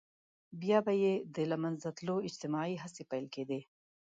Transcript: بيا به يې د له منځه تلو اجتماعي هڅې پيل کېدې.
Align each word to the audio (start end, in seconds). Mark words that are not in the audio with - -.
بيا 0.61 0.79
به 0.85 0.93
يې 1.03 1.13
د 1.35 1.37
له 1.51 1.57
منځه 1.63 1.87
تلو 1.97 2.15
اجتماعي 2.27 2.75
هڅې 2.83 3.03
پيل 3.11 3.25
کېدې. 3.33 3.59